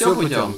все 0.00 0.14
путем. 0.14 0.54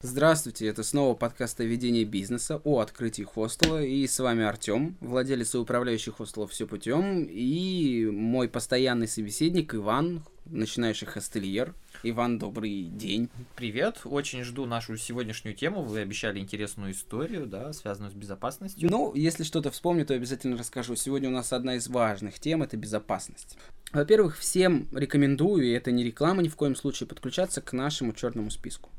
Здравствуйте, 0.00 0.66
это 0.68 0.82
снова 0.82 1.14
подкаст 1.14 1.60
о 1.60 1.64
ведении 1.64 2.04
бизнеса, 2.04 2.62
о 2.64 2.78
открытии 2.80 3.24
хостела, 3.24 3.82
и 3.82 4.06
с 4.06 4.18
вами 4.20 4.42
Артем, 4.42 4.96
владелец 5.00 5.54
и 5.54 5.58
управляющий 5.58 6.10
хостела 6.10 6.48
«Все 6.48 6.66
путем», 6.66 7.24
и 7.28 8.06
мой 8.10 8.48
постоянный 8.48 9.06
собеседник 9.06 9.74
Иван, 9.74 10.22
начинающий 10.46 11.06
хостельер. 11.06 11.74
Иван, 12.04 12.38
добрый 12.38 12.84
день. 12.84 13.28
Привет, 13.56 14.02
очень 14.04 14.44
жду 14.44 14.66
нашу 14.66 14.96
сегодняшнюю 14.96 15.56
тему. 15.56 15.82
Вы 15.82 16.00
обещали 16.00 16.38
интересную 16.38 16.92
историю, 16.92 17.46
да, 17.46 17.72
связанную 17.72 18.12
с 18.12 18.14
безопасностью. 18.14 18.88
Ну, 18.88 19.12
если 19.14 19.42
что-то 19.42 19.72
вспомню, 19.72 20.06
то 20.06 20.14
обязательно 20.14 20.56
расскажу. 20.56 20.94
Сегодня 20.94 21.28
у 21.28 21.32
нас 21.32 21.52
одна 21.52 21.74
из 21.74 21.88
важных 21.88 22.38
тем– 22.38 22.62
это 22.62 22.76
безопасность. 22.76 23.58
Во-первых, 23.92 24.38
всем 24.38 24.86
рекомендую, 24.92 25.64
и 25.64 25.70
это 25.70 25.90
не 25.90 26.04
реклама 26.04 26.42
ни 26.42 26.48
в 26.48 26.54
коем 26.54 26.76
случае, 26.76 27.08
подключаться 27.08 27.60
к 27.60 27.72
нашему 27.72 28.12
черному 28.12 28.50
списку 28.50 28.90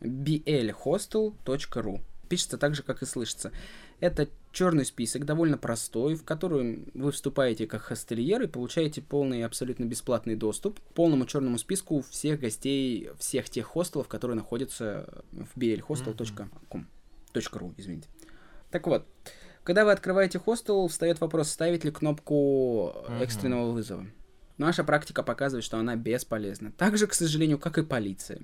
blhostel.ru. 0.00 2.00
Пишется 2.28 2.58
так 2.58 2.74
же, 2.74 2.82
как 2.82 3.02
и 3.02 3.06
слышится. 3.06 3.52
Это 4.00 4.28
черный 4.56 4.86
список, 4.86 5.26
довольно 5.26 5.58
простой, 5.58 6.14
в 6.14 6.24
который 6.24 6.88
вы 6.94 7.12
вступаете 7.12 7.66
как 7.66 7.82
хостельер 7.82 8.40
и 8.40 8.46
получаете 8.46 9.02
полный 9.02 9.40
и 9.40 9.42
абсолютно 9.42 9.84
бесплатный 9.84 10.34
доступ 10.34 10.80
к 10.80 10.94
полному 10.94 11.26
черному 11.26 11.58
списку 11.58 12.00
всех 12.00 12.40
гостей 12.40 13.10
всех 13.18 13.50
тех 13.50 13.66
хостелов, 13.66 14.08
которые 14.08 14.34
находятся 14.36 15.22
в 15.30 15.58
blhostel.com. 15.58 16.86
.ru, 17.34 17.74
извините. 17.76 18.08
Так 18.70 18.86
вот, 18.86 19.06
когда 19.62 19.84
вы 19.84 19.92
открываете 19.92 20.38
хостел, 20.38 20.88
встает 20.88 21.20
вопрос, 21.20 21.50
ставить 21.50 21.84
ли 21.84 21.90
кнопку 21.90 22.94
экстренного 23.20 23.72
вызова. 23.72 24.06
Наша 24.56 24.84
практика 24.84 25.22
показывает, 25.22 25.64
что 25.64 25.76
она 25.76 25.96
бесполезна. 25.96 26.72
Так 26.72 26.96
же, 26.96 27.06
к 27.06 27.12
сожалению, 27.12 27.58
как 27.58 27.76
и 27.76 27.82
полиция. 27.82 28.40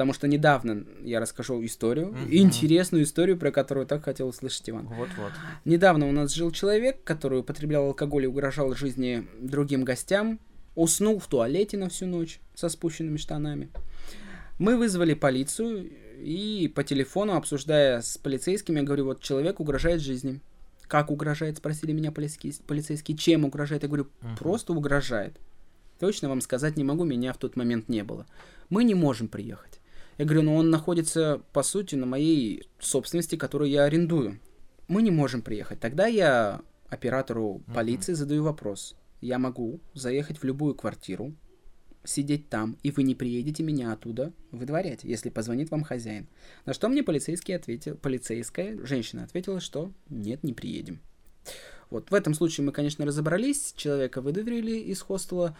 Потому 0.00 0.14
что 0.14 0.28
недавно 0.28 0.86
я 1.02 1.20
расскажу 1.20 1.62
историю, 1.62 2.06
Мгм. 2.06 2.30
интересную 2.30 3.04
историю, 3.04 3.36
про 3.36 3.50
которую 3.52 3.84
так 3.84 4.02
хотел 4.02 4.28
услышать 4.28 4.70
Иван. 4.70 4.86
Вот-вот. 4.86 5.34
Недавно 5.66 6.08
у 6.08 6.12
нас 6.12 6.32
жил 6.32 6.50
человек, 6.52 7.04
который 7.04 7.40
употреблял 7.40 7.84
алкоголь 7.84 8.24
и 8.24 8.26
угрожал 8.26 8.74
жизни 8.74 9.26
другим 9.42 9.84
гостям, 9.84 10.40
уснул 10.74 11.18
в 11.18 11.26
туалете 11.26 11.76
на 11.76 11.90
всю 11.90 12.06
ночь 12.06 12.40
со 12.54 12.70
спущенными 12.70 13.18
штанами. 13.18 13.68
Мы 14.58 14.78
вызвали 14.78 15.12
полицию 15.12 15.90
и 16.18 16.72
по 16.74 16.82
телефону, 16.82 17.34
обсуждая 17.34 18.00
с 18.00 18.16
полицейскими, 18.16 18.78
я 18.78 18.82
говорю, 18.82 19.04
вот 19.04 19.20
человек 19.20 19.60
угрожает 19.60 20.00
жизни. 20.00 20.40
Как 20.88 21.10
угрожает, 21.10 21.58
спросили 21.58 21.92
меня 21.92 22.10
полицейские, 22.10 22.54
полицейские. 22.66 23.18
Чем 23.18 23.44
угрожает? 23.44 23.82
Я 23.82 23.88
говорю, 23.88 24.06
Мгм. 24.22 24.36
просто 24.38 24.72
угрожает. 24.72 25.36
Точно 25.98 26.30
вам 26.30 26.40
сказать 26.40 26.78
не 26.78 26.84
могу, 26.84 27.04
меня 27.04 27.34
в 27.34 27.36
тот 27.36 27.54
момент 27.54 27.90
не 27.90 28.02
было. 28.02 28.24
Мы 28.70 28.84
не 28.84 28.94
можем 28.94 29.28
приехать. 29.28 29.76
Я 30.20 30.26
говорю, 30.26 30.42
ну 30.42 30.56
он 30.56 30.68
находится, 30.68 31.40
по 31.54 31.62
сути, 31.62 31.94
на 31.94 32.04
моей 32.04 32.68
собственности, 32.78 33.36
которую 33.36 33.70
я 33.70 33.84
арендую. 33.84 34.38
Мы 34.86 35.00
не 35.00 35.10
можем 35.10 35.40
приехать. 35.40 35.80
Тогда 35.80 36.08
я 36.08 36.60
оператору 36.90 37.62
полиции 37.74 38.12
задаю 38.12 38.42
вопрос. 38.42 38.96
Я 39.22 39.38
могу 39.38 39.80
заехать 39.94 40.36
в 40.36 40.44
любую 40.44 40.74
квартиру, 40.74 41.32
сидеть 42.04 42.50
там, 42.50 42.76
и 42.82 42.90
вы 42.90 43.02
не 43.02 43.14
приедете 43.14 43.62
меня 43.62 43.92
оттуда 43.92 44.34
выдворять, 44.50 45.04
если 45.04 45.30
позвонит 45.30 45.70
вам 45.70 45.84
хозяин. 45.84 46.28
На 46.66 46.74
что 46.74 46.90
мне 46.90 47.02
полицейский 47.02 47.56
ответил, 47.56 47.96
полицейская 47.96 48.76
женщина 48.84 49.24
ответила, 49.24 49.58
что 49.58 49.90
нет, 50.10 50.44
не 50.44 50.52
приедем. 50.52 51.00
Вот 51.88 52.10
в 52.10 52.14
этом 52.14 52.34
случае 52.34 52.66
мы, 52.66 52.72
конечно, 52.72 53.06
разобрались, 53.06 53.72
человека 53.74 54.20
выдворили 54.20 54.80
из 54.80 55.00
хостела, 55.00 55.56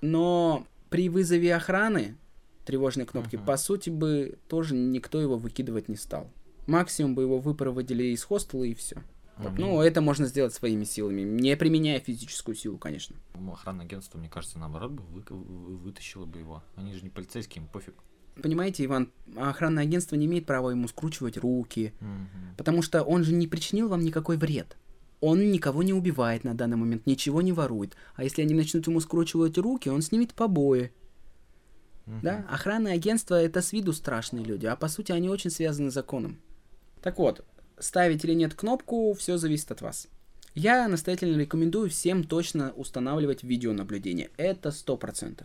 но 0.00 0.66
при 0.88 1.08
вызове 1.08 1.54
охраны 1.54 2.16
тревожной 2.64 3.06
кнопки, 3.06 3.36
Мгм. 3.36 3.44
по 3.46 3.56
сути 3.56 3.90
бы 3.90 4.38
тоже 4.48 4.74
никто 4.74 5.20
его 5.20 5.36
выкидывать 5.36 5.88
не 5.88 5.96
стал. 5.96 6.30
Максимум 6.66 7.14
бы 7.14 7.22
его 7.22 7.38
выпроводили 7.38 8.04
из 8.04 8.22
хостела 8.24 8.64
и 8.64 8.74
все. 8.74 8.96
Мгм. 9.38 9.54
Ну, 9.58 9.80
это 9.80 10.00
можно 10.02 10.26
сделать 10.26 10.52
своими 10.52 10.84
силами, 10.84 11.22
не 11.22 11.56
применяя 11.56 11.98
физическую 11.98 12.54
силу, 12.54 12.76
конечно. 12.76 13.16
Охранное 13.50 13.86
агентство, 13.86 14.18
мне 14.18 14.28
кажется, 14.28 14.58
наоборот 14.58 14.92
бы 14.92 15.02
вы- 15.02 15.24
вы- 15.30 15.76
вытащило 15.78 16.26
бы 16.26 16.38
его. 16.38 16.62
Они 16.76 16.92
же 16.92 17.00
не 17.02 17.08
полицейские, 17.08 17.62
им 17.62 17.68
пофиг. 17.68 17.94
Понимаете, 18.42 18.84
Иван, 18.84 19.10
охранное 19.36 19.82
агентство 19.82 20.14
не 20.16 20.26
имеет 20.26 20.46
права 20.46 20.70
ему 20.70 20.88
скручивать 20.88 21.36
руки, 21.38 21.92
Мгм. 22.00 22.54
потому 22.58 22.82
что 22.82 23.02
он 23.02 23.24
же 23.24 23.32
не 23.32 23.46
причинил 23.46 23.88
вам 23.88 24.02
никакой 24.04 24.36
вред. 24.36 24.76
Он 25.20 25.50
никого 25.50 25.82
не 25.82 25.92
убивает 25.92 26.44
на 26.44 26.54
данный 26.54 26.76
момент, 26.76 27.06
ничего 27.06 27.42
не 27.42 27.52
ворует. 27.52 27.96
А 28.14 28.24
если 28.24 28.42
они 28.42 28.54
начнут 28.54 28.86
ему 28.86 29.00
скручивать 29.00 29.58
руки, 29.58 29.88
он 29.88 30.00
снимет 30.02 30.32
побои. 30.34 30.92
Мгм. 32.06 32.20
Да? 32.22 32.46
Охранное 32.50 32.94
агентство 32.94 33.34
это 33.34 33.62
с 33.62 33.72
виду 33.72 33.92
страшные 33.92 34.44
люди, 34.44 34.66
а 34.66 34.76
по 34.76 34.88
сути 34.88 35.12
они 35.12 35.28
очень 35.28 35.50
связаны 35.50 35.90
с 35.90 35.94
законом. 35.94 36.40
Так 37.02 37.18
вот, 37.18 37.44
ставить 37.78 38.24
или 38.24 38.34
нет 38.34 38.54
кнопку, 38.54 39.12
все 39.14 39.36
зависит 39.36 39.70
от 39.70 39.80
вас. 39.80 40.08
Я 40.54 40.88
настоятельно 40.88 41.38
рекомендую 41.38 41.88
всем 41.90 42.24
точно 42.24 42.72
устанавливать 42.72 43.42
видеонаблюдение. 43.42 44.30
Это 44.36 44.70
100%. 44.70 45.44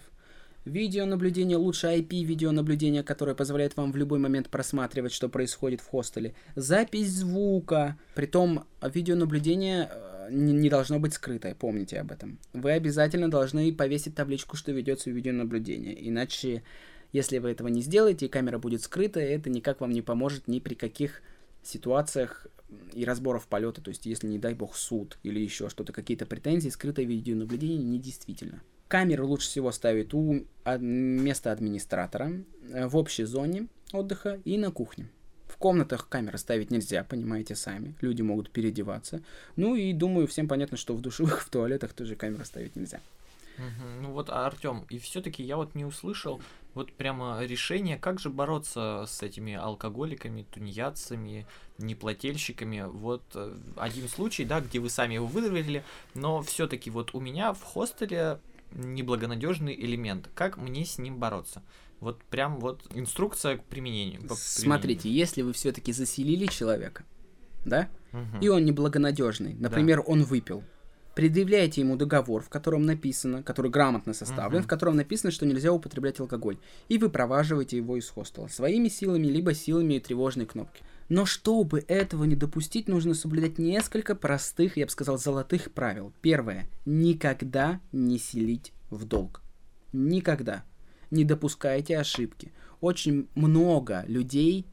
Видеонаблюдение 0.66 1.58
лучше 1.58 1.88
IP-видеонаблюдение, 1.96 3.04
которое 3.04 3.36
позволяет 3.36 3.78
вам 3.78 3.92
в 3.92 3.98
любой 3.98 4.18
момент 4.18 4.50
просматривать, 4.50 5.14
что 5.14 5.30
происходит 5.30 5.80
в 5.80 5.88
хостеле. 5.88 6.34
Запись 6.56 7.12
звука. 7.12 8.00
Притом, 8.16 8.66
видеонаблюдение 8.82 9.90
э, 9.92 10.15
не 10.30 10.54
не 10.54 10.70
должно 10.70 11.00
быть 11.00 11.14
скрытое, 11.14 11.56
помните 11.56 12.00
об 12.00 12.12
этом. 12.12 12.40
Вы 12.54 12.72
обязательно 12.72 13.30
должны 13.30 13.74
повесить 13.74 14.16
табличку, 14.16 14.56
что 14.56 14.72
ведется 14.72 15.10
видеонаблюдение. 15.12 16.08
Иначе, 16.10 16.64
если 17.12 17.38
вы 17.38 17.52
этого 17.52 17.68
не 17.68 17.82
сделаете, 17.82 18.26
и 18.26 18.30
камера 18.30 18.58
будет 18.58 18.82
скрыта, 18.82 19.20
это 19.20 19.50
никак 19.50 19.82
вам 19.82 19.92
не 19.92 20.02
поможет 20.02 20.48
ни 20.48 20.60
при 20.60 20.76
каких 20.76 21.22
ситуациях 21.64 22.48
и 22.94 23.06
разборов 23.06 23.48
полета. 23.48 23.82
То 23.82 23.90
есть, 23.90 24.06
если, 24.06 24.28
не 24.28 24.40
дай 24.40 24.54
бог, 24.54 24.76
суд 24.76 25.18
или 25.24 25.40
еще 25.40 25.70
что-то, 25.70 25.94
какие-то 25.94 26.26
претензии, 26.26 26.70
скрытое 26.70 27.06
видеонаблюдение 27.06 27.78
недействительно. 27.78 28.62
Камеры 28.88 29.24
лучше 29.24 29.48
всего 29.48 29.72
ставить 29.72 30.14
у 30.14 30.46
ад- 30.64 30.82
места 30.82 31.52
администратора, 31.52 32.44
э, 32.72 32.88
в 32.88 32.96
общей 32.96 33.24
зоне 33.24 33.68
отдыха 33.92 34.40
и 34.46 34.58
на 34.58 34.72
кухне. 34.72 35.08
В 35.56 35.58
комнатах 35.58 36.10
камеры 36.10 36.38
ставить 36.38 36.70
нельзя, 36.70 37.06
понимаете 37.06 37.56
сами. 37.56 37.96
Люди 38.02 38.22
могут 38.22 38.50
переодеваться. 38.50 39.22
Ну 39.56 39.76
и 39.76 39.94
думаю, 39.94 40.28
всем 40.28 40.50
понятно, 40.50 40.76
что 40.76 40.94
в 40.94 41.02
душевых, 41.02 41.42
в 41.46 41.50
туалетах 41.50 41.94
тоже 41.94 42.18
камеры 42.18 42.44
ставить 42.44 42.76
нельзя. 42.76 43.00
Мгм. 43.58 44.02
Ну 44.02 44.12
вот, 44.12 44.30
Артем, 44.30 44.86
и 44.90 45.00
все-таки 45.00 45.42
я 45.42 45.56
вот 45.56 45.76
не 45.76 45.86
услышал 45.86 46.42
вот 46.74 46.92
прямо 46.92 47.42
решение, 47.46 47.98
как 47.98 48.20
же 48.20 48.30
бороться 48.30 49.06
с 49.08 49.24
этими 49.24 49.54
алкоголиками, 49.54 50.46
тунеядцами, 50.54 51.48
неплательщиками. 51.78 52.84
Вот 52.86 53.24
э, 53.34 53.56
один 53.78 54.10
случай, 54.10 54.44
да, 54.44 54.60
где 54.60 54.80
вы 54.80 54.90
сами 54.90 55.14
его 55.14 55.26
выдавили, 55.26 55.86
но 56.16 56.42
все-таки 56.42 56.90
вот 56.90 57.16
у 57.16 57.22
меня 57.22 57.54
в 57.54 57.64
хостеле 57.64 58.40
неблагонадежный 58.74 59.74
элемент. 59.74 60.30
Как 60.36 60.58
мне 60.58 60.84
с 60.84 60.98
ним 60.98 61.18
бороться? 61.18 61.64
Вот 62.00 62.24
прям 62.26 62.60
вот 62.60 62.84
инструкция 62.94 63.58
к 63.58 63.64
применению. 63.66 64.22
по 64.28 64.36
Смотрите, 64.36 65.10
если 65.10 65.42
вы 65.42 65.54
все-таки 65.54 65.92
заселили 65.94 66.46
человека, 66.48 67.04
да. 67.66 67.90
Мгм. 68.12 68.40
и 68.42 68.48
он 68.48 68.64
неблагонадежный, 68.66 69.56
например, 69.56 70.04
он 70.06 70.24
выпил, 70.24 70.64
предъявляете 71.16 71.82
ему 71.82 71.96
договор, 71.96 72.42
в 72.44 72.50
котором 72.50 72.86
написано, 72.86 73.42
который 73.44 73.72
грамотно 73.72 74.14
составлен, 74.14 74.60
Мгм. 74.60 74.66
в 74.66 74.68
котором 74.68 74.96
написано, 74.98 75.32
что 75.32 75.46
нельзя 75.46 75.72
употреблять 75.72 76.20
алкоголь, 76.20 76.58
и 76.90 76.98
вы 76.98 77.10
проваживаете 77.10 77.78
его 77.78 77.98
из 77.98 78.10
хостела 78.10 78.48
своими 78.48 78.88
силами, 78.90 79.28
либо 79.28 79.54
силами 79.54 80.00
тревожной 80.00 80.46
кнопки. 80.46 80.84
Но 81.08 81.26
чтобы 81.26 81.86
этого 81.88 82.24
не 82.26 82.36
допустить, 82.36 82.88
нужно 82.88 83.14
соблюдать 83.14 83.58
несколько 83.60 84.16
простых, 84.16 84.76
я 84.78 84.86
бы 84.86 84.92
сказал, 84.92 85.18
золотых 85.18 85.72
правил. 85.72 86.12
Первое. 86.22 86.68
Никогда 86.86 87.80
не 87.92 88.18
селить 88.18 88.74
в 88.90 89.06
долг. 89.06 89.42
Никогда. 89.94 90.64
Не 91.16 91.24
допускайте 91.24 91.98
ошибки. 91.98 92.52
Очень 92.82 93.30
много 93.36 94.04
людей, 94.06 94.66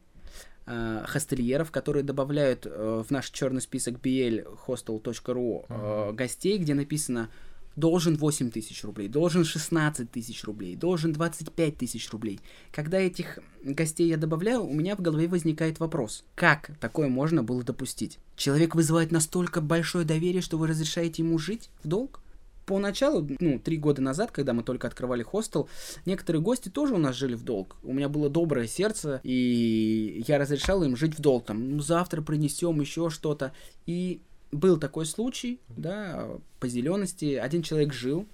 э, 0.67 1.05
хостельеров, 1.07 1.71
которые 1.71 2.03
добавляют 2.03 2.67
э, 2.67 3.05
в 3.07 3.13
наш 3.13 3.31
черный 3.31 3.61
список 3.61 4.01
blhostel.ru 4.01 5.67
э, 5.69 6.13
гостей, 6.13 6.59
где 6.59 6.75
написано 6.75 7.31
должен 7.77 8.17
8 8.17 8.51
тысяч 8.51 8.83
рублей, 8.83 9.07
должен 9.07 9.45
16 9.45 10.11
тысяч 10.11 10.43
рублей, 10.43 10.75
должен 10.75 11.13
25 11.13 11.79
тысяч 11.79 12.11
рублей. 12.11 12.41
Когда 12.73 12.99
этих 12.99 13.39
гостей 13.63 14.09
я 14.09 14.17
добавляю, 14.17 14.65
у 14.65 14.75
меня 14.75 14.97
в 14.97 15.01
голове 15.01 15.29
возникает 15.29 15.79
вопрос, 15.79 16.25
как 16.35 16.73
такое 16.81 17.07
можно 17.07 17.45
было 17.45 17.63
допустить? 17.63 18.19
Человек 18.35 18.75
вызывает 18.75 19.13
настолько 19.13 19.61
большое 19.61 20.05
доверие, 20.05 20.43
что 20.43 20.59
вы 20.59 20.67
разрешаете 20.67 21.23
ему 21.23 21.39
жить 21.39 21.71
в 21.85 21.89
долг? 21.89 22.19
Поначалу, 22.67 23.29
ну, 23.41 23.59
три 23.59 23.77
года 23.77 24.01
назад, 24.03 24.31
когда 24.31 24.53
мы 24.53 24.63
только 24.63 24.87
открывали 24.87 25.23
хостел, 25.23 25.69
некоторые 26.07 26.43
гости 26.43 26.69
тоже 26.69 26.95
у 26.95 26.99
нас 26.99 27.17
жили 27.17 27.35
в 27.35 27.43
долг. 27.43 27.77
У 27.83 27.93
меня 27.93 28.09
было 28.09 28.31
доброе 28.31 28.67
сердце, 28.67 29.21
и 29.25 30.25
я 30.27 30.39
разрешал 30.39 30.83
им 30.85 30.97
жить 30.97 31.17
в 31.19 31.21
долг. 31.21 31.47
Там, 31.47 31.77
ну, 31.77 31.83
завтра 31.83 32.23
принесем 32.23 32.81
еще 32.81 33.11
что-то. 33.11 33.53
И 33.87 34.21
был 34.53 34.79
такой 34.79 35.07
случай, 35.07 35.61
да, 35.69 36.29
по 36.61 36.69
зелености. 36.69 37.35
Один 37.35 37.63
человек 37.63 37.93
жил, 37.93 38.27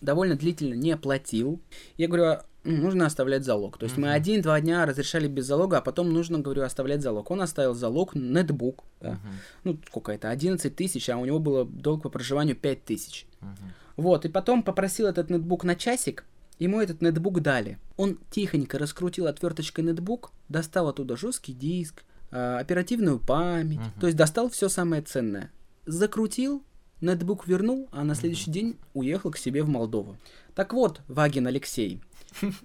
довольно 0.00 0.36
длительно 0.36 0.74
не 0.74 0.96
платил. 0.96 1.60
Я 1.96 2.06
говорю, 2.06 2.24
«А 2.24 2.44
нужно 2.64 3.06
оставлять 3.06 3.44
залог. 3.44 3.78
То 3.78 3.84
есть 3.84 3.96
мы 3.96 4.08
Мгм. 4.08 4.16
один-два 4.16 4.60
дня 4.60 4.84
разрешали 4.86 5.28
без 5.28 5.46
залога, 5.46 5.78
а 5.78 5.80
потом 5.80 6.12
нужно, 6.12 6.38
говорю, 6.38 6.62
оставлять 6.62 7.02
залог. 7.02 7.30
Он 7.30 7.40
оставил 7.40 7.74
залог, 7.74 8.14
нетбук, 8.14 8.84
да. 9.00 9.12
Мгм. 9.12 9.20
ну, 9.64 9.78
сколько 9.86 10.12
это, 10.12 10.30
11 10.30 10.74
тысяч, 10.76 11.08
а 11.08 11.16
у 11.16 11.24
него 11.24 11.38
было 11.38 11.64
долг 11.64 12.02
по 12.02 12.08
проживанию 12.10 12.56
5 12.56 12.84
тысяч. 12.84 13.26
Мгм. 13.40 13.56
Вот, 13.96 14.24
и 14.24 14.28
потом 14.28 14.62
попросил 14.62 15.06
этот 15.06 15.30
нетбук 15.30 15.64
на 15.64 15.74
часик, 15.74 16.24
ему 16.58 16.80
этот 16.80 17.00
нетбук 17.02 17.40
дали. 17.40 17.78
Он 17.96 18.18
тихонько 18.30 18.78
раскрутил 18.78 19.26
отверточкой 19.26 19.84
нетбук, 19.84 20.30
достал 20.48 20.88
оттуда 20.88 21.16
жесткий 21.16 21.52
диск, 21.52 22.04
а, 22.30 22.58
оперативную 22.58 23.18
память, 23.18 23.78
Мгм. 23.80 24.00
то 24.00 24.06
есть 24.06 24.16
достал 24.16 24.48
все 24.50 24.68
самое 24.68 25.02
ценное. 25.02 25.50
Закрутил, 25.86 26.62
нетбук 27.00 27.46
вернул, 27.48 27.88
а 27.90 28.04
на 28.04 28.14
следующий 28.14 28.50
день 28.50 28.76
уехал 28.94 29.30
к 29.30 29.36
себе 29.38 29.62
в 29.62 29.68
Молдову. 29.68 30.16
Так 30.54 30.72
вот, 30.72 31.00
Вагин 31.08 31.46
Алексей, 31.46 32.00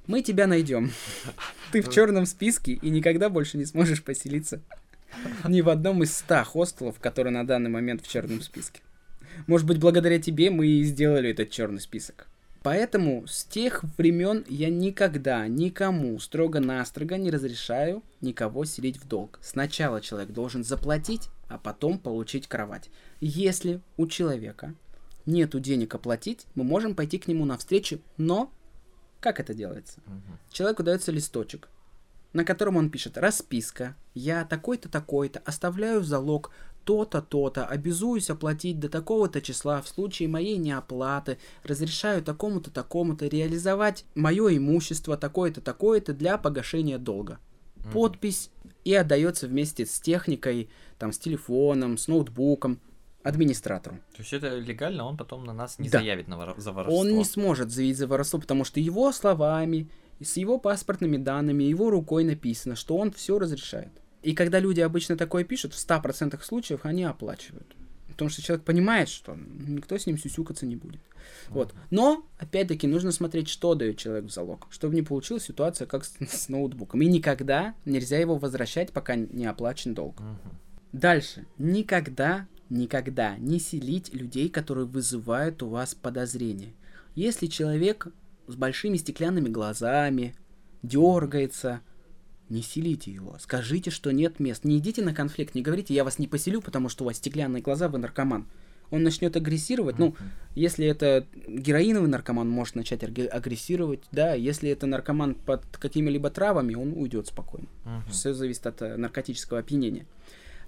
мы 0.08 0.22
тебя 0.22 0.48
найдем. 0.48 0.92
Ты 1.72 1.82
в 1.82 1.92
черном 1.92 2.26
списке 2.26 2.74
и 2.74 2.90
никогда 2.90 3.30
больше 3.30 3.58
не 3.58 3.66
сможешь 3.66 4.04
поселиться 4.04 4.62
ни 5.48 5.62
в 5.62 5.70
одном 5.70 6.04
из 6.04 6.16
ста 6.16 6.44
хостелов, 6.44 7.00
которые 7.00 7.32
на 7.32 7.46
данный 7.46 7.70
момент 7.70 8.04
в 8.04 8.08
черном 8.08 8.42
списке. 8.42 8.82
Может 9.48 9.68
быть, 9.68 9.80
благодаря 9.80 10.20
тебе 10.20 10.50
мы 10.50 10.68
и 10.68 10.84
сделали 10.84 11.32
этот 11.32 11.50
черный 11.50 11.82
список. 11.82 12.28
Поэтому 12.64 13.28
с 13.28 13.44
тех 13.44 13.84
времен 13.98 14.44
я 14.50 14.72
никогда 14.72 15.48
никому 15.48 16.18
строго-настрого 16.18 17.14
не 17.14 17.30
разрешаю 17.30 18.02
никого 18.22 18.66
селить 18.66 18.98
в 18.98 19.08
долг. 19.08 19.38
Сначала 19.44 20.02
человек 20.02 20.32
должен 20.32 20.64
заплатить, 20.64 21.30
а 21.48 21.60
потом 21.60 22.00
получить 22.00 22.48
кровать. 22.48 22.90
Если 23.22 23.82
у 23.98 24.08
человека 24.08 24.74
нету 25.28 25.60
денег 25.60 25.94
оплатить, 25.94 26.48
мы 26.56 26.64
можем 26.64 26.96
пойти 26.96 27.20
к 27.20 27.28
нему 27.28 27.46
навстречу, 27.46 28.00
но 28.18 28.52
как 29.26 29.40
это 29.40 29.56
делается? 29.56 30.02
Мгм. 30.06 30.38
Человеку 30.52 30.84
дается 30.84 31.12
листочек, 31.12 31.68
на 32.32 32.46
котором 32.46 32.78
он 32.78 32.92
пишет 32.92 33.18
«Расписка. 33.18 33.96
Я 34.14 34.46
такой-то, 34.46 34.88
такой-то, 34.88 35.42
оставляю 35.46 36.04
залог 36.04 36.52
то-то, 36.84 37.24
то-то, 37.24 37.66
обязуюсь 37.66 38.30
оплатить 38.30 38.80
до 38.80 38.88
такого-то 38.88 39.42
числа 39.42 39.82
в 39.82 39.88
случае 39.88 40.30
моей 40.30 40.58
неоплаты, 40.58 41.40
разрешаю 41.64 42.22
такому-то, 42.22 42.70
такому-то 42.70 43.26
реализовать 43.26 44.06
мое 44.14 44.58
имущество 44.58 45.18
такое-то, 45.18 45.60
такое-то 45.60 46.14
для 46.14 46.38
погашения 46.38 47.00
долга». 47.00 47.40
Подпись 47.92 48.52
и 48.84 48.94
отдается 48.94 49.48
вместе 49.48 49.88
с 49.88 50.00
техникой, 50.00 50.70
там, 51.00 51.12
с 51.12 51.18
телефоном, 51.18 51.98
с 51.98 52.08
ноутбуком 52.08 52.80
администратору. 53.26 53.96
То 54.16 54.20
есть 54.22 54.34
это 54.34 54.58
легально, 54.58 55.04
он 55.06 55.18
потом 55.18 55.44
на 55.46 55.54
нас 55.54 55.80
не 55.80 55.90
Да. 55.90 56.00
заявит 56.00 56.28
на 56.28 56.38
вор- 56.38 56.56
за 56.58 56.72
воровство. 56.72 57.00
Он 57.00 57.10
не 57.18 57.26
сможет 57.26 57.72
заявить 57.72 57.98
за 57.98 58.08
воровство, 58.08 58.40
потому 58.40 58.64
что 58.64 58.80
его 58.80 59.12
словами, 59.12 59.90
с 60.24 60.38
его 60.38 60.60
паспортными 60.60 61.18
данными, 61.18 61.64
его 61.64 61.90
рукой 61.90 62.24
написано, 62.24 62.76
что 62.76 62.98
он 62.98 63.12
все 63.12 63.38
разрешает. 63.40 63.92
И 64.24 64.34
когда 64.34 64.60
люди 64.60 64.80
обычно 64.82 65.18
такое 65.18 65.44
пишут, 65.44 65.74
в 65.74 65.78
100% 65.78 66.42
случаев 66.44 66.82
они 66.84 67.04
оплачивают. 67.04 67.76
Потому 68.08 68.30
что 68.30 68.42
человек 68.42 68.64
понимает, 68.66 69.10
что 69.10 69.36
никто 69.36 69.98
с 69.98 70.06
ним 70.08 70.18
сюсюкаться 70.18 70.66
не 70.66 70.78
будет. 70.78 71.02
Вот. 71.50 71.74
Но, 71.90 72.26
опять-таки, 72.38 72.88
нужно 72.88 73.12
смотреть, 73.12 73.50
что 73.50 73.76
дает 73.76 73.98
человек 73.98 74.26
в 74.26 74.32
залог, 74.32 74.68
чтобы 74.70 74.96
не 74.96 75.02
получилась 75.02 75.44
ситуация, 75.44 75.86
как 75.86 76.06
с, 76.06 76.16
с 76.22 76.48
ноутбуком. 76.48 77.02
И 77.02 77.08
никогда 77.08 77.74
нельзя 77.84 78.18
его 78.18 78.38
возвращать, 78.38 78.94
пока 78.94 79.16
не 79.16 79.46
оплачен 79.46 79.94
долг. 79.94 80.16
Дальше. 80.94 81.46
Никогда, 81.58 82.48
никогда 82.70 83.38
не 83.38 83.60
селить 83.60 84.14
людей, 84.14 84.50
которые 84.50 84.86
вызывают 84.86 85.62
у 85.64 85.70
вас 85.70 85.96
подозрения. 85.96 86.74
Если 87.16 87.48
человек 87.48 88.08
с 88.48 88.56
большими 88.56 88.98
стеклянными 88.98 89.50
глазами 89.50 90.36
дергается, 90.84 91.82
не 92.50 92.62
селите 92.62 93.12
его. 93.12 93.38
Скажите, 93.40 93.90
что 93.90 94.12
нет 94.12 94.40
мест. 94.40 94.66
Не 94.66 94.78
идите 94.78 95.02
на 95.02 95.14
конфликт, 95.14 95.56
не 95.56 95.62
говорите, 95.62 95.94
я 95.94 96.04
вас 96.04 96.20
не 96.20 96.28
поселю, 96.28 96.62
потому 96.62 96.90
что 96.90 97.04
у 97.04 97.08
вас 97.08 97.18
стеклянные 97.18 97.62
глаза, 97.62 97.88
вы 97.88 97.98
наркоман. 97.98 98.48
Он 98.92 99.02
начнет 99.02 99.36
агрессировать. 99.36 99.98
Ну, 99.98 100.16
если 100.54 100.86
это 100.86 101.26
героиновый 101.48 102.08
наркоман, 102.08 102.48
может 102.48 102.76
начать 102.76 103.04
агрессировать. 103.04 104.04
Да, 104.12 104.36
если 104.36 104.70
это 104.70 104.86
наркоман 104.86 105.34
под 105.34 105.66
какими-либо 105.78 106.30
травами, 106.30 106.76
он 106.76 106.94
уйдет 106.94 107.28
спокойно. 107.28 107.68
Мгм. 107.84 108.12
Все 108.12 108.34
зависит 108.34 108.68
от 108.68 108.82
э, 108.84 108.96
наркотического 108.96 109.60
опьянения. 109.60 110.06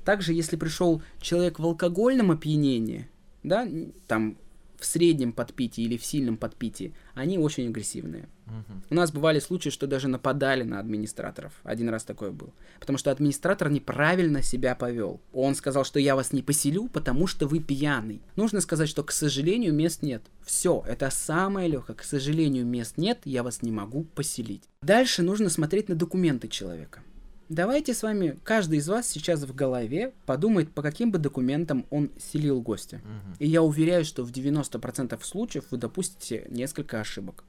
Также, 0.07 0.31
если 0.31 0.55
пришел 0.55 1.01
человек 1.19 1.59
в 1.59 1.65
алкогольном 1.65 2.31
опьянении, 2.31 3.09
да, 3.43 3.67
там 4.07 4.37
в 4.79 4.85
среднем 4.85 5.33
подпитии 5.33 5.83
или 5.83 5.97
в 5.97 6.05
сильном 6.05 6.37
подпитии, 6.37 6.93
они 7.13 7.37
очень 7.37 7.67
агрессивные. 7.67 8.29
Мгм. 8.45 8.83
У 8.89 8.95
нас 8.95 9.11
бывали 9.11 9.39
случаи, 9.39 9.67
что 9.67 9.85
даже 9.85 10.07
нападали 10.07 10.63
на 10.63 10.79
администраторов. 10.79 11.59
Один 11.63 11.89
раз 11.89 12.05
такое 12.05 12.31
был. 12.31 12.53
Потому 12.79 12.97
что 12.97 13.11
администратор 13.11 13.69
неправильно 13.69 14.41
себя 14.41 14.75
повел. 14.75 15.19
Он 15.33 15.55
сказал, 15.55 15.83
что 15.83 15.99
я 15.99 16.15
вас 16.15 16.31
не 16.31 16.41
поселю, 16.41 16.87
потому 16.87 17.27
что 17.27 17.45
вы 17.45 17.59
пьяный. 17.59 18.21
Нужно 18.37 18.61
сказать, 18.61 18.87
что, 18.87 19.03
к 19.03 19.11
сожалению, 19.11 19.73
мест 19.73 20.03
нет. 20.03 20.23
Все, 20.41 20.85
это 20.87 21.09
самое 21.09 21.67
легкое. 21.67 21.97
К 21.97 22.03
сожалению, 22.03 22.65
мест 22.65 22.93
нет, 22.95 23.19
я 23.25 23.43
вас 23.43 23.61
не 23.61 23.71
могу 23.71 24.05
поселить. 24.05 24.63
Дальше 24.81 25.21
нужно 25.21 25.49
смотреть 25.49 25.89
на 25.89 25.95
документы 25.95 26.47
человека. 26.47 27.01
Давайте 27.49 27.93
с 27.93 28.03
вами, 28.03 28.37
каждый 28.43 28.79
из 28.79 28.89
вас 28.89 29.07
сейчас 29.07 29.43
в 29.43 29.55
голове 29.55 30.13
подумает, 30.25 30.71
по 30.73 30.81
каким 30.81 31.11
бы 31.11 31.17
документам 31.17 31.85
он 31.89 32.11
селил 32.19 32.61
гостя. 32.61 32.97
Мгм. 32.97 33.35
И 33.39 33.47
я 33.47 33.63
уверяю, 33.63 34.03
что 34.03 34.23
в 34.23 34.31
90% 34.31 35.23
случаев 35.23 35.65
вы 35.71 35.77
допустите 35.77 36.45
несколько 36.49 36.99
ошибок. 36.99 37.45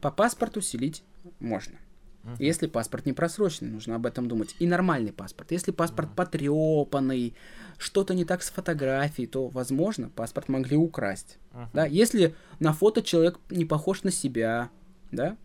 По 0.00 0.10
паспорту 0.10 0.62
селить 0.62 1.02
можно. 1.40 1.76
Мгм. 2.22 2.36
Если 2.38 2.66
паспорт 2.66 3.04
не 3.04 3.12
просроченный, 3.12 3.70
нужно 3.70 3.96
об 3.96 4.06
этом 4.06 4.28
думать. 4.28 4.56
И 4.58 4.66
нормальный 4.66 5.12
паспорт. 5.12 5.52
Если 5.52 5.72
паспорт 5.72 6.08
потрепанный, 6.16 7.34
что-то 7.76 8.14
не 8.14 8.24
так 8.24 8.42
с 8.42 8.50
фотографией, 8.50 9.26
то, 9.26 9.48
возможно, 9.48 10.08
паспорт 10.08 10.48
могли 10.48 10.76
украсть. 10.76 11.38
Мгм. 11.52 11.70
Да? 11.74 11.86
Если 11.86 12.34
на 12.60 12.72
фото 12.72 13.02
человек 13.02 13.38
не 13.50 13.66
похож 13.66 14.04
на 14.04 14.10
себя, 14.10 14.70
да, 15.12 15.36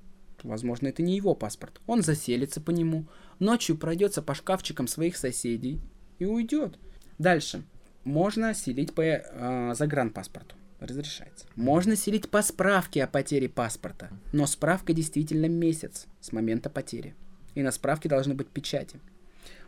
возможно, 0.44 0.88
это 0.88 1.02
не 1.02 1.16
его 1.16 1.36
паспорт. 1.36 1.82
Он 1.88 2.02
заселится 2.02 2.62
по 2.62 2.72
нему, 2.72 3.08
ночью 3.40 3.78
пройдется 3.78 4.22
по 4.22 4.36
шкафчикам 4.36 4.88
своих 4.88 5.18
соседей 5.18 5.82
и 6.20 6.26
уйдет. 6.26 6.78
Дальше. 7.18 7.64
Можно 8.04 8.54
селить 8.54 8.94
по 8.94 9.02
э, 9.02 9.74
загранпаспорту. 9.76 10.56
Разрешается. 10.80 11.46
Можно 11.56 11.96
селить 11.96 12.30
по 12.30 12.42
справке 12.42 13.06
о 13.06 13.08
потере 13.08 13.48
паспорта. 13.48 14.10
Но 14.34 14.46
справка 14.46 14.92
действительно 14.92 15.46
месяц 15.46 16.08
с 16.20 16.34
момента 16.34 16.70
потери. 16.70 17.16
И 17.56 17.64
на 17.64 17.72
справке 17.72 18.10
должны 18.10 18.34
быть 18.34 18.50
печати. 18.50 19.00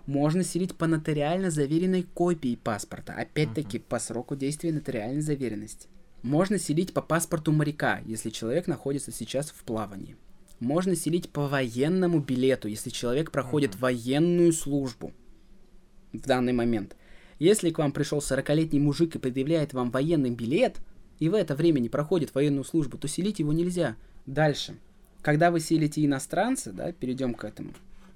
Можно 0.06 0.44
селить 0.44 0.76
по 0.76 0.88
нотариально 0.88 1.50
заверенной 1.52 2.04
копии 2.04 2.60
паспорта. 2.62 3.14
Опять-таки, 3.14 3.80
по 3.80 3.98
сроку 4.00 4.36
действия 4.36 4.74
нотариальной 4.74 5.22
заверенности. 5.22 5.88
Можно 6.22 6.60
селить 6.60 6.94
по 6.94 7.02
паспорту 7.02 7.52
моряка, 7.52 8.02
если 8.06 8.30
человек 8.30 8.68
находится 8.68 9.12
сейчас 9.12 9.52
в 9.52 9.64
плавании. 9.64 10.18
Можно 10.60 10.96
селить 10.96 11.30
по 11.30 11.48
военному 11.48 12.20
билету, 12.20 12.68
если 12.68 12.90
человек 12.90 13.32
проходит 13.32 13.72
Мгм. 13.72 13.80
военную 13.82 14.54
службу 14.54 15.12
в 16.14 16.26
данный 16.26 16.54
момент. 16.54 16.96
Если 17.40 17.70
к 17.70 17.78
вам 17.80 17.92
пришел 17.92 18.20
40-летний 18.20 18.80
мужик 18.80 19.16
и 19.16 19.20
предъявляет 19.20 19.74
вам 19.74 19.92
военный 19.92 20.30
билет, 20.30 20.78
и 21.20 21.28
в 21.30 21.34
это 21.34 21.56
время 21.56 21.80
не 21.80 21.90
проходит 21.90 22.34
военную 22.34 22.64
службу, 22.64 22.98
то 22.98 23.08
селить 23.08 23.40
его 23.40 23.52
нельзя. 23.52 23.96
Дальше. 24.26 24.76
Когда 25.22 25.52
вы 25.52 25.60
селите 25.60 26.04
иностранца, 26.06 26.72
да, 26.72 26.92
перейдем 26.92 27.34
к 27.34 27.44
этому. 27.44 27.74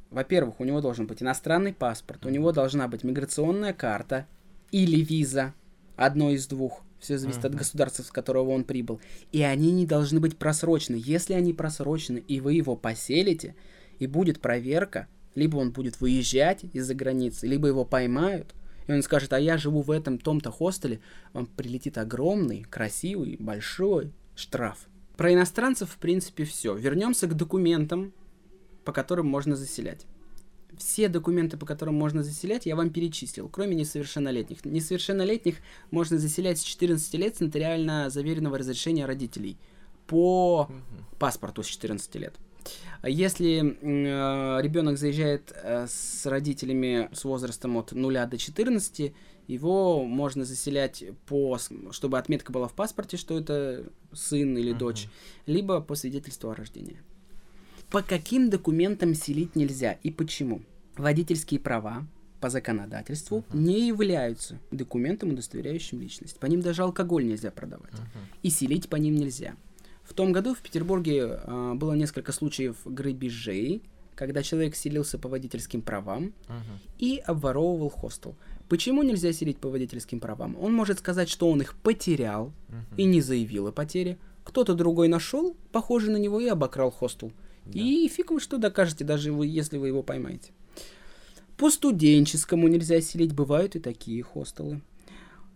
Во-первых, 0.10 0.60
у 0.60 0.64
него 0.64 0.82
должен 0.82 1.06
быть 1.08 1.22
иностранный 1.22 1.74
паспорт, 1.74 2.26
у 2.26 2.30
него 2.30 2.52
должна 2.52 2.88
быть 2.88 3.04
миграционная 3.04 3.74
карта 3.74 4.26
или 4.72 5.02
виза, 5.02 5.54
одно 5.96 6.32
из 6.32 6.48
двух. 6.48 6.84
Все 7.00 7.18
зависит 7.18 7.46
от 7.46 7.52
Мгм. 7.52 7.60
государства, 7.60 8.04
с 8.04 8.12
которого 8.12 8.50
он 8.50 8.64
прибыл. 8.64 9.00
И 9.32 9.42
они 9.42 9.72
не 9.72 9.86
должны 9.86 10.20
быть 10.20 10.38
просрочены. 10.38 11.02
Если 11.04 11.34
они 11.34 11.54
просрочены, 11.54 12.24
и 12.28 12.42
вы 12.42 12.54
его 12.54 12.76
поселите, 12.76 13.56
и 14.00 14.08
будет 14.08 14.42
проверка, 14.42 15.08
либо 15.36 15.58
он 15.58 15.72
будет 15.72 16.02
выезжать 16.02 16.66
из-за 16.74 16.94
границы, 16.96 17.48
либо 17.48 17.68
его 17.68 17.86
поймают, 17.86 18.54
и 18.88 18.92
он 18.92 19.04
скажет, 19.04 19.32
а 19.34 19.40
я 19.40 19.58
живу 19.58 19.82
в 19.82 19.92
этом 19.92 20.18
том-то 20.18 20.52
хостеле, 20.52 21.00
вам 21.34 21.46
прилетит 21.46 21.98
огромный, 21.98 22.64
красивый, 22.64 23.38
большой 23.40 24.12
штраф. 24.36 24.88
Про 25.16 25.34
иностранцев, 25.34 25.90
в 25.92 25.98
принципе, 25.98 26.44
все. 26.44 26.76
Вернемся 26.76 27.28
к 27.28 27.36
документам, 27.36 28.14
по 28.86 28.92
которым 28.92 29.28
можно 29.28 29.56
заселять. 29.56 30.06
Все 30.80 31.10
документы, 31.10 31.58
по 31.58 31.66
которым 31.66 31.96
можно 31.96 32.24
заселять, 32.24 32.66
я 32.66 32.76
вам 32.78 32.90
перечислил, 32.90 33.50
кроме 33.50 33.76
несовершеннолетних. 33.76 34.64
Несовершеннолетних 34.64 35.58
можно 35.92 36.18
заселять 36.18 36.58
с 36.58 36.64
14 36.64 37.14
лет 37.16 37.36
с 37.36 37.42
нотариально 37.42 38.10
заверенного 38.10 38.58
разрешения 38.58 39.06
родителей 39.06 39.58
по 40.08 40.68
Мгм. 40.70 40.82
паспорту 41.20 41.64
с 41.64 41.68
14 41.68 42.16
лет. 42.18 42.34
Если 43.04 43.78
ребенок 44.62 44.98
заезжает 44.98 45.52
э, 45.54 45.86
с 45.88 46.26
родителями 46.26 47.10
с 47.14 47.24
возрастом 47.26 47.78
от 47.78 47.92
0 47.92 48.26
до 48.28 48.38
14, 48.38 49.14
его 49.48 50.06
можно 50.06 50.46
заселять 50.46 51.04
по, 51.26 51.58
чтобы 51.92 52.18
отметка 52.20 52.52
была 52.54 52.68
в 52.68 52.74
паспорте, 52.74 53.18
что 53.18 53.38
это 53.38 53.86
сын 54.14 54.58
или 54.58 54.72
Мгм. 54.72 54.80
дочь, 54.80 55.08
либо 55.46 55.82
по 55.82 55.96
свидетельству 55.96 56.50
о 56.50 56.56
рождении. 56.56 57.02
По 57.90 58.04
каким 58.04 58.52
документам 58.52 59.16
селить 59.16 59.56
нельзя 59.56 59.98
и 60.04 60.12
почему? 60.12 60.62
Водительские 60.96 61.60
права 61.60 62.06
по 62.40 62.50
законодательству 62.50 63.40
uh-huh. 63.50 63.58
не 63.58 63.88
являются 63.88 64.60
документом, 64.70 65.30
удостоверяющим 65.30 66.00
личность. 66.00 66.40
По 66.40 66.46
ним 66.46 66.62
даже 66.62 66.84
алкоголь 66.84 67.26
нельзя 67.26 67.50
продавать. 67.50 67.94
Uh-huh. 67.94 68.38
И 68.44 68.52
селить 68.52 68.90
по 68.90 68.96
ним 68.96 69.16
нельзя. 69.16 69.56
В 70.04 70.14
том 70.14 70.32
году 70.32 70.54
в 70.54 70.60
Петербурге 70.60 71.40
э, 71.44 71.74
было 71.76 71.94
несколько 71.94 72.32
случаев 72.32 72.78
грабежей, 72.86 73.82
когда 74.16 74.44
человек 74.44 74.76
селился 74.76 75.18
по 75.18 75.28
водительским 75.28 75.82
правам 75.82 76.34
uh-huh. 76.48 76.80
и 77.00 77.18
обворовывал 77.26 77.90
хостел. 77.90 78.36
Почему 78.68 79.02
нельзя 79.02 79.34
селить 79.34 79.58
по 79.58 79.70
водительским 79.70 80.20
правам? 80.20 80.56
Он 80.62 80.74
может 80.74 81.00
сказать, 81.00 81.30
что 81.30 81.50
он 81.50 81.62
их 81.62 81.74
потерял 81.74 82.54
uh-huh. 82.70 82.98
и 82.98 83.06
не 83.06 83.22
заявил 83.22 83.68
о 83.68 83.72
потере. 83.72 84.20
Кто-то 84.44 84.76
другой 84.76 85.08
нашел, 85.08 85.56
похожий 85.72 86.12
на 86.14 86.18
него, 86.18 86.40
и 86.40 86.48
обокрал 86.48 86.92
хостел. 86.92 87.32
Да. 87.74 87.80
И 87.80 88.08
фиг 88.08 88.32
вы 88.32 88.40
что 88.40 88.58
докажете, 88.58 89.04
даже 89.04 89.32
вы, 89.32 89.48
если 89.48 89.78
вы 89.78 89.88
его 89.88 90.04
поймаете. 90.04 90.52
По 91.58 91.70
студенческому 91.70 92.68
нельзя 92.68 93.02
селить, 93.02 93.34
бывают 93.34 93.76
и 93.76 93.80
такие 93.80 94.24
хостелы. 94.24 94.82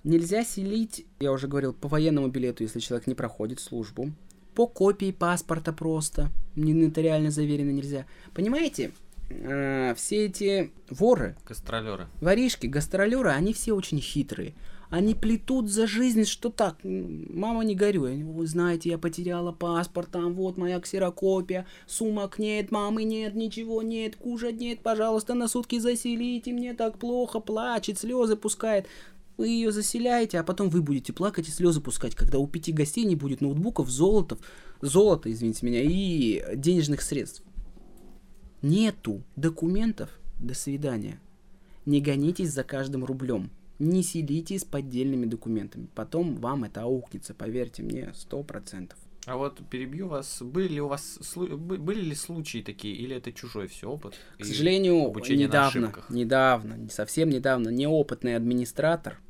Нельзя 0.03 0.43
селить, 0.43 1.05
я 1.21 1.31
уже 1.31 1.47
говорил, 1.47 1.73
по 1.73 1.87
военному 1.87 2.27
билету, 2.27 2.63
если 2.63 2.79
человек 2.79 3.07
не 3.07 3.15
проходит 3.15 3.61
службу. 3.61 4.11
По 4.53 4.67
копии 4.67 5.11
паспорта 5.11 5.71
просто, 5.71 6.29
не 6.55 6.73
нотариально 6.73 7.31
заверено 7.31 7.71
нельзя. 7.71 8.05
Понимаете, 8.33 8.91
э, 9.29 9.93
все 9.95 10.25
эти 10.25 10.71
воры, 10.89 11.37
гастролеры, 11.47 12.07
воришки, 12.19 12.67
гастролеры, 12.67 13.29
они 13.29 13.53
все 13.53 13.73
очень 13.73 14.01
хитрые. 14.01 14.53
Они 14.93 15.15
плетут 15.15 15.71
за 15.71 15.87
жизнь, 15.87 16.23
что 16.23 16.51
так, 16.51 16.77
мама, 16.83 17.63
не 17.63 17.73
горюй. 17.73 18.21
Вы 18.21 18.45
знаете, 18.45 18.89
я 18.89 18.99
потеряла 18.99 19.51
паспорт, 19.51 20.11
там 20.11 20.35
вот 20.35 20.55
моя 20.55 20.79
ксерокопия, 20.79 21.65
сумок 21.87 22.37
нет, 22.37 22.69
мамы 22.69 23.03
нет, 23.03 23.33
ничего 23.33 23.81
нет, 23.81 24.15
кушать 24.15 24.59
нет, 24.59 24.81
пожалуйста, 24.81 25.33
на 25.33 25.47
сутки 25.47 25.79
заселите, 25.79 26.53
мне 26.53 26.75
так 26.75 26.99
плохо, 26.99 27.39
плачет, 27.39 27.97
слезы 27.97 28.35
пускает. 28.35 28.85
Вы 29.37 29.47
ее 29.47 29.71
заселяете, 29.71 30.39
а 30.39 30.43
потом 30.43 30.69
вы 30.69 30.83
будете 30.83 31.11
плакать 31.11 31.47
и 31.47 31.51
слезы 31.51 31.81
пускать, 31.81 32.13
когда 32.13 32.37
у 32.37 32.45
пяти 32.45 32.71
гостей 32.71 33.03
не 33.03 33.15
будет 33.15 33.41
ноутбуков, 33.41 33.89
золотов, 33.89 34.37
золота, 34.79 35.31
извините 35.31 35.65
меня, 35.65 35.81
и 35.81 36.55
денежных 36.55 37.01
средств. 37.01 37.41
Нету 38.61 39.23
документов. 39.35 40.11
До 40.39 40.53
свидания. 40.53 41.19
Не 41.87 41.99
гонитесь 41.99 42.53
за 42.53 42.63
каждым 42.63 43.03
рублем 43.05 43.49
не 43.79 44.03
селите 44.03 44.59
с 44.59 44.63
поддельными 44.63 45.25
документами. 45.25 45.87
Потом 45.95 46.35
вам 46.35 46.63
это 46.63 46.83
аукнется, 46.83 47.33
поверьте 47.33 47.83
мне, 47.83 48.13
сто 48.15 48.43
процентов. 48.43 48.99
А 49.25 49.37
вот 49.37 49.61
перебью 49.69 50.09
вас, 50.09 50.41
были 50.41 50.73
ли 50.73 50.81
у 50.81 50.87
вас 50.87 51.17
были 51.35 52.01
ли 52.01 52.15
случаи 52.15 52.61
такие, 52.61 52.95
или 52.95 53.15
это 53.15 53.31
чужой 53.31 53.67
все 53.67 53.89
опыт? 53.89 54.15
К 54.37 54.43
сожалению, 54.43 55.13
недавно, 55.29 55.93
недавно, 56.09 56.89
совсем 56.89 57.29
недавно, 57.29 57.69
неопытный 57.69 58.35
администратор 58.35 59.21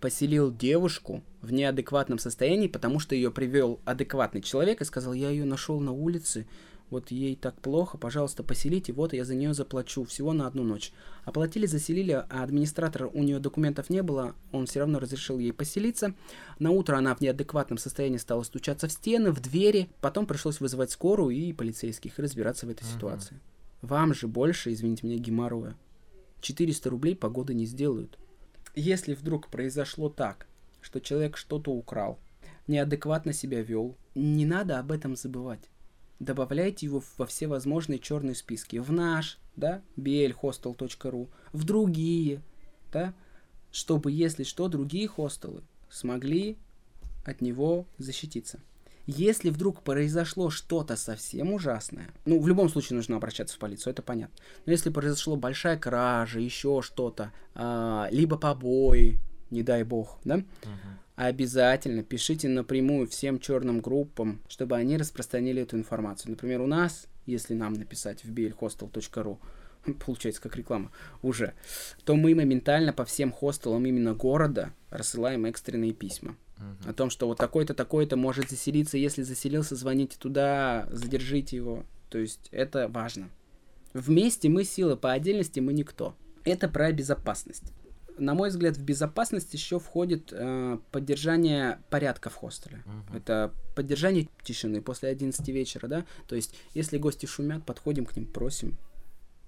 поселил 0.00 0.54
девушку 0.54 1.22
в 1.40 1.52
неадекватном 1.52 2.18
состоянии, 2.18 2.68
потому 2.68 3.00
что 3.00 3.14
ее 3.14 3.30
привел 3.30 3.80
адекватный 3.84 4.42
человек 4.42 4.82
и 4.82 4.84
сказал, 4.84 5.14
я 5.14 5.30
ее 5.30 5.44
нашел 5.44 5.80
на 5.80 5.92
улице, 5.92 6.46
вот 6.90 7.10
ей 7.10 7.36
так 7.36 7.60
плохо, 7.60 7.98
пожалуйста, 7.98 8.42
поселите, 8.42 8.92
вот 8.92 9.12
я 9.12 9.24
за 9.24 9.34
нее 9.34 9.52
заплачу, 9.52 10.04
всего 10.04 10.32
на 10.32 10.46
одну 10.46 10.62
ночь. 10.62 10.92
Оплатили, 11.24 11.66
заселили, 11.66 12.12
а 12.12 12.42
администратор, 12.42 13.10
у 13.12 13.22
нее 13.22 13.38
документов 13.38 13.90
не 13.90 14.02
было, 14.02 14.34
он 14.52 14.66
все 14.66 14.80
равно 14.80 14.98
разрешил 14.98 15.38
ей 15.38 15.52
поселиться. 15.52 16.14
На 16.58 16.70
утро 16.70 16.96
она 16.96 17.14
в 17.14 17.20
неадекватном 17.20 17.78
состоянии 17.78 18.16
стала 18.16 18.42
стучаться 18.42 18.88
в 18.88 18.92
стены, 18.92 19.32
в 19.32 19.40
двери, 19.40 19.90
потом 20.00 20.26
пришлось 20.26 20.60
вызывать 20.60 20.90
скорую 20.90 21.36
и 21.36 21.52
полицейских 21.52 22.18
и 22.18 22.22
разбираться 22.22 22.66
в 22.66 22.70
этой 22.70 22.84
uh-huh. 22.84 22.94
ситуации. 22.94 23.40
Вам 23.82 24.14
же 24.14 24.26
больше, 24.26 24.72
извините 24.72 25.06
меня, 25.06 25.18
геморроя. 25.18 25.76
400 26.40 26.88
рублей 26.88 27.16
погоды 27.16 27.52
не 27.52 27.66
сделают. 27.66 28.18
Если 28.74 29.14
вдруг 29.14 29.48
произошло 29.48 30.08
так, 30.08 30.46
что 30.80 31.00
человек 31.00 31.36
что-то 31.36 31.72
украл, 31.72 32.18
неадекватно 32.66 33.32
себя 33.32 33.62
вел, 33.62 33.96
не 34.14 34.46
надо 34.46 34.78
об 34.78 34.92
этом 34.92 35.16
забывать 35.16 35.68
добавляйте 36.20 36.86
его 36.86 37.02
во 37.16 37.26
все 37.26 37.46
возможные 37.46 37.98
черные 37.98 38.34
списки. 38.34 38.76
В 38.76 38.92
наш, 38.92 39.38
да, 39.56 39.82
blhostel.ru, 39.96 41.28
в 41.52 41.64
другие, 41.64 42.42
да, 42.92 43.14
чтобы, 43.70 44.10
если 44.10 44.44
что, 44.44 44.68
другие 44.68 45.08
хостелы 45.08 45.62
смогли 45.90 46.56
от 47.24 47.40
него 47.40 47.86
защититься. 47.98 48.60
Если 49.06 49.48
вдруг 49.48 49.82
произошло 49.82 50.50
что-то 50.50 50.96
совсем 50.96 51.54
ужасное, 51.54 52.10
ну, 52.26 52.40
в 52.40 52.46
любом 52.46 52.68
случае 52.68 52.96
нужно 52.96 53.16
обращаться 53.16 53.56
в 53.56 53.58
полицию, 53.58 53.92
это 53.92 54.02
понятно. 54.02 54.36
Но 54.66 54.72
если 54.72 54.90
произошло 54.90 55.36
большая 55.36 55.78
кража, 55.78 56.40
еще 56.40 56.82
что-то, 56.82 57.32
а, 57.54 58.08
либо 58.10 58.36
побои, 58.36 59.18
не 59.50 59.62
дай 59.62 59.82
бог, 59.82 60.18
да, 60.24 60.36
uh-huh 60.36 60.98
обязательно 61.26 62.04
пишите 62.04 62.48
напрямую 62.48 63.08
всем 63.08 63.40
черным 63.40 63.80
группам, 63.80 64.40
чтобы 64.48 64.76
они 64.76 64.96
распространили 64.96 65.62
эту 65.62 65.76
информацию. 65.76 66.30
Например, 66.30 66.60
у 66.60 66.68
нас, 66.68 67.08
если 67.26 67.54
нам 67.54 67.72
написать 67.72 68.22
в 68.22 68.32
blhostel.ru, 68.32 69.38
получается 70.06 70.40
как 70.40 70.54
реклама 70.54 70.92
уже, 71.20 71.54
то 72.04 72.14
мы 72.14 72.36
моментально 72.36 72.92
по 72.92 73.04
всем 73.04 73.32
хостелам 73.32 73.84
именно 73.84 74.14
города 74.14 74.72
рассылаем 74.90 75.44
экстренные 75.46 75.92
письма. 75.92 76.36
О 76.86 76.92
том, 76.92 77.10
что 77.10 77.26
вот 77.26 77.38
такой-то, 77.38 77.74
такой-то 77.74 78.16
может 78.16 78.50
заселиться, 78.50 78.96
если 78.96 79.22
заселился, 79.22 79.76
звоните 79.76 80.16
туда, 80.18 80.88
задержите 80.90 81.56
его. 81.56 81.84
То 82.10 82.18
есть 82.18 82.48
это 82.50 82.88
важно. 82.88 83.28
Вместе 83.92 84.48
мы 84.48 84.64
сила, 84.64 84.94
по 84.94 85.12
отдельности 85.12 85.60
мы 85.60 85.72
никто. 85.72 86.16
Это 86.44 86.68
про 86.68 86.90
безопасность 86.92 87.72
на 88.18 88.34
мой 88.34 88.50
взгляд, 88.50 88.76
в 88.76 88.82
безопасность 88.82 89.52
еще 89.54 89.78
входит 89.78 90.32
э, 90.32 90.78
поддержание 90.90 91.80
порядка 91.90 92.30
в 92.30 92.34
хостеле. 92.34 92.82
Uh-huh. 92.84 93.16
Это 93.16 93.54
поддержание 93.74 94.28
тишины 94.42 94.80
после 94.80 95.08
11 95.08 95.46
вечера, 95.48 95.88
да. 95.88 96.04
То 96.26 96.36
есть, 96.36 96.54
если 96.74 96.98
гости 96.98 97.26
шумят, 97.26 97.64
подходим 97.64 98.06
к 98.06 98.16
ним, 98.16 98.26
просим 98.26 98.76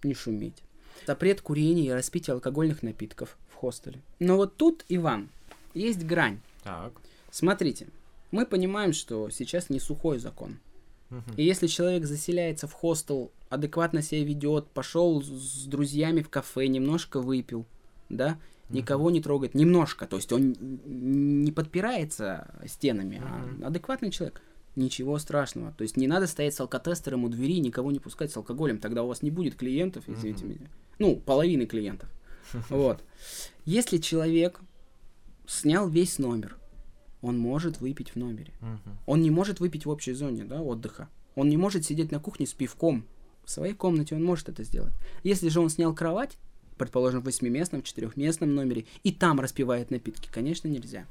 не 0.03 0.15
шуметь. 0.15 0.63
Запрет 1.07 1.41
курения 1.41 1.87
и 1.87 1.93
распития 1.93 2.35
алкогольных 2.35 2.83
напитков 2.83 3.37
в 3.49 3.55
хостеле. 3.55 4.01
Но 4.19 4.37
вот 4.37 4.57
тут, 4.57 4.85
Иван, 4.89 5.29
есть 5.75 6.05
грань. 6.05 6.41
Так. 6.63 6.93
Смотрите, 7.31 7.87
мы 8.31 8.47
понимаем, 8.47 8.93
что 8.93 9.31
сейчас 9.31 9.71
не 9.71 9.81
сухой 9.81 10.19
закон. 10.19 10.59
И 11.37 11.43
если 11.43 11.67
человек 11.67 12.05
заселяется 12.05 12.69
в 12.69 12.73
хостел, 12.73 13.33
адекватно 13.49 14.01
себя 14.01 14.25
ведет, 14.25 14.69
пошел 14.69 15.21
с 15.21 15.65
друзьями 15.65 16.23
в 16.23 16.29
кафе, 16.29 16.69
немножко 16.69 17.19
выпил, 17.21 17.67
да, 18.09 18.39
никого 18.71 19.11
не 19.11 19.21
трогает, 19.21 19.55
немножко, 19.55 20.07
то 20.07 20.17
есть 20.17 20.33
он 20.33 20.55
не 20.85 21.53
подпирается 21.53 22.55
стенами, 22.67 23.23
а 23.25 23.67
адекватный 23.67 24.11
человек. 24.11 24.41
Ничего 24.77 25.19
страшного. 25.19 25.73
То 25.73 25.83
есть 25.83 25.97
не 25.97 26.07
надо 26.07 26.29
стоять 26.29 26.55
с 26.55 26.61
алкотестером 26.61 27.25
у 27.25 27.29
двери 27.29 27.59
никого 27.59 27.91
не 27.91 27.99
пускать 27.99 28.31
с 28.31 28.37
алкоголем. 28.37 28.79
Тогда 28.79 29.03
у 29.03 29.09
вас 29.09 29.21
не 29.21 29.31
будет 29.33 29.57
клиентов, 29.57 30.05
извините 30.07 30.45
меня. 30.45 30.71
Ну, 31.01 31.17
половины 31.17 31.67
клиентов. 31.67 32.09
Вот. 32.69 33.03
Если 33.65 33.99
человек 33.99 34.61
снял 35.47 35.89
весь 35.89 36.19
номер, 36.19 36.57
он 37.21 37.39
может 37.39 37.81
выпить 37.81 38.11
в 38.11 38.17
номере. 38.17 38.53
Он 39.07 39.21
не 39.23 39.31
может 39.31 39.61
выпить 39.61 39.87
в 39.87 39.91
общей 39.91 40.13
зоне 40.13 40.45
да, 40.45 40.63
отдыха. 40.63 41.09
Он 41.35 41.49
не 41.49 41.57
может 41.57 41.85
сидеть 41.85 42.13
на 42.13 42.21
кухне 42.21 42.47
с 42.47 42.53
пивком. 42.53 43.05
В 43.45 43.51
своей 43.51 43.75
комнате 43.75 44.15
он 44.15 44.25
может 44.25 44.49
это 44.49 44.63
сделать. 44.63 44.93
Если 45.23 45.49
же 45.49 45.61
он 45.61 45.71
снял 45.71 45.95
кровать, 45.95 46.39
предположим, 46.81 47.21
в 47.21 47.25
восьмиместном, 47.25 47.83
четырехместном 47.83 48.55
номере, 48.55 48.87
и 49.05 49.13
там 49.13 49.39
распивает 49.39 49.91
напитки, 49.91 50.31
конечно, 50.33 50.67
нельзя. 50.67 51.07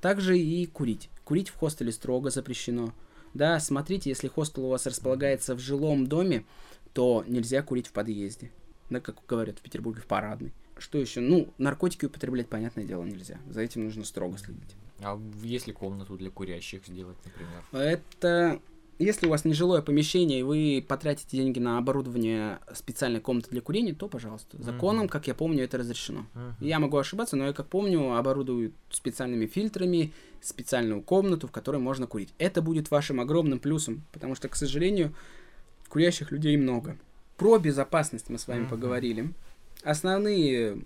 Также 0.00 0.38
и 0.38 0.64
курить. 0.66 1.10
Курить 1.24 1.48
в 1.48 1.56
хостеле 1.56 1.90
строго 1.90 2.30
запрещено. 2.30 2.94
Да, 3.34 3.58
смотрите, 3.58 4.08
если 4.08 4.28
хостел 4.28 4.66
у 4.66 4.68
вас 4.70 4.86
располагается 4.86 5.56
в 5.56 5.58
жилом 5.58 6.06
доме, 6.06 6.44
то 6.94 7.24
нельзя 7.26 7.60
курить 7.62 7.88
в 7.88 7.92
подъезде. 7.92 8.52
Да, 8.88 9.00
как 9.00 9.16
говорят 9.28 9.58
в 9.58 9.62
Петербурге, 9.62 10.00
в 10.00 10.06
парадной. 10.06 10.52
Что 10.78 10.98
еще? 10.98 11.20
Ну, 11.20 11.48
наркотики 11.58 12.06
употреблять, 12.06 12.48
понятное 12.48 12.84
дело, 12.84 13.02
нельзя. 13.02 13.38
За 13.50 13.62
этим 13.62 13.84
нужно 13.84 14.04
строго 14.04 14.38
следить. 14.38 14.76
А 15.02 15.20
если 15.42 15.72
комнату 15.72 16.16
для 16.16 16.30
курящих 16.30 16.86
сделать, 16.86 17.18
например? 17.24 17.64
Это 17.72 18.60
если 19.00 19.26
у 19.26 19.30
вас 19.30 19.44
нежилое 19.44 19.82
помещение, 19.82 20.40
и 20.40 20.42
вы 20.42 20.84
потратите 20.86 21.36
деньги 21.36 21.58
на 21.58 21.78
оборудование 21.78 22.58
специальной 22.74 23.20
комнаты 23.20 23.50
для 23.50 23.60
курения, 23.60 23.94
то, 23.94 24.08
пожалуйста. 24.08 24.62
Законом, 24.62 25.08
как 25.08 25.26
я 25.26 25.34
помню, 25.34 25.64
это 25.64 25.78
разрешено. 25.78 26.26
Я 26.60 26.78
могу 26.78 26.98
ошибаться, 26.98 27.36
но 27.36 27.46
я, 27.46 27.52
как 27.52 27.68
помню, 27.68 28.14
оборудуют 28.16 28.74
специальными 28.90 29.46
фильтрами 29.46 30.12
специальную 30.42 31.02
комнату, 31.02 31.48
в 31.48 31.50
которой 31.50 31.78
можно 31.78 32.06
курить. 32.06 32.32
Это 32.38 32.62
будет 32.62 32.90
вашим 32.90 33.20
огромным 33.20 33.58
плюсом, 33.58 34.04
потому 34.12 34.34
что, 34.34 34.48
к 34.48 34.56
сожалению, 34.56 35.14
курящих 35.88 36.30
людей 36.30 36.56
много. 36.56 36.96
Про 37.36 37.58
безопасность 37.58 38.30
мы 38.30 38.38
с 38.38 38.46
вами 38.48 38.66
поговорили. 38.66 39.32
Основные 39.82 40.82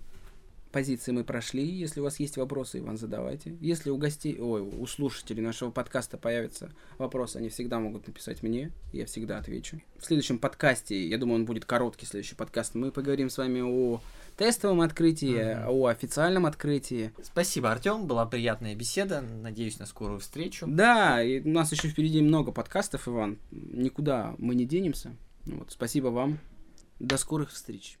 позиции 0.75 1.13
мы 1.13 1.23
прошли. 1.23 1.65
Если 1.65 2.01
у 2.01 2.03
вас 2.03 2.19
есть 2.19 2.35
вопросы, 2.35 2.79
Иван, 2.79 2.97
задавайте. 2.97 3.55
Если 3.61 3.89
у 3.89 3.97
гостей, 3.97 4.37
ой, 4.37 4.59
у 4.59 4.85
слушателей 4.85 5.41
нашего 5.41 5.71
подкаста 5.71 6.17
появятся 6.17 6.69
вопросы, 6.97 7.37
они 7.37 7.47
всегда 7.47 7.79
могут 7.79 8.07
написать 8.07 8.43
мне, 8.43 8.73
я 8.91 9.05
всегда 9.05 9.37
отвечу. 9.37 9.81
В 9.97 10.05
следующем 10.05 10.37
подкасте, 10.37 11.07
я 11.07 11.17
думаю, 11.17 11.35
он 11.35 11.45
будет 11.45 11.63
короткий 11.63 12.05
следующий 12.05 12.35
подкаст, 12.35 12.75
мы 12.75 12.91
поговорим 12.91 13.29
с 13.29 13.37
вами 13.37 13.61
о 13.61 14.01
тестовом 14.35 14.81
открытии, 14.81 15.37
mm-hmm. 15.37 15.69
о 15.69 15.85
официальном 15.85 16.45
открытии. 16.45 17.13
Спасибо, 17.23 17.71
Артем, 17.71 18.05
была 18.05 18.25
приятная 18.25 18.75
беседа. 18.75 19.21
Надеюсь 19.21 19.79
на 19.79 19.85
скорую 19.85 20.19
встречу. 20.19 20.65
Да, 20.67 21.23
и 21.23 21.39
у 21.39 21.53
нас 21.53 21.71
еще 21.71 21.87
впереди 21.87 22.21
много 22.21 22.51
подкастов, 22.51 23.07
Иван. 23.07 23.37
Никуда 23.51 24.35
мы 24.39 24.55
не 24.55 24.65
денемся. 24.65 25.15
Вот, 25.45 25.71
спасибо 25.71 26.07
вам. 26.07 26.37
До 26.99 27.17
скорых 27.17 27.51
встреч. 27.51 27.97